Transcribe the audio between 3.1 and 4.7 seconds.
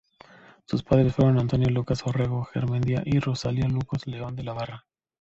Rosalía Luco León de la